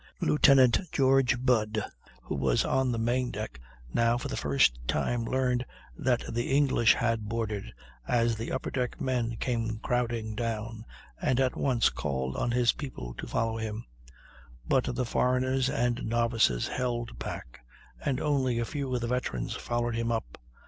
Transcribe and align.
Lieutenant 0.19 0.79
George 0.91 1.39
Budd, 1.45 1.79
who 2.23 2.33
was 2.33 2.65
on 2.65 2.91
the 2.91 2.97
main 2.97 3.29
deck, 3.29 3.59
now 3.93 4.17
for 4.17 4.29
the 4.29 4.35
first 4.35 4.79
time 4.87 5.23
learned 5.25 5.63
that 5.95 6.23
the 6.33 6.49
English 6.57 6.95
had 6.95 7.29
boarded, 7.29 7.71
as 8.07 8.35
the 8.35 8.51
upper 8.51 8.71
deck 8.71 8.99
men 8.99 9.35
came 9.39 9.77
crowding 9.77 10.33
down, 10.33 10.85
and 11.21 11.39
at 11.39 11.55
once 11.55 11.91
called 11.91 12.35
on 12.35 12.49
his 12.49 12.71
people 12.71 13.13
to 13.19 13.27
follow 13.27 13.57
him; 13.57 13.85
but 14.67 14.85
the 14.95 15.05
foreigners 15.05 15.69
and 15.69 16.03
novices 16.07 16.67
held 16.69 17.19
back, 17.19 17.59
and 18.03 18.19
only 18.19 18.57
a 18.57 18.65
few 18.65 18.91
of 18.95 19.01
the 19.01 19.07
veterans 19.07 19.53
followed 19.53 19.93
him 19.93 20.11
up. 20.11 20.39